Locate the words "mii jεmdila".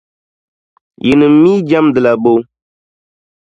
1.41-2.11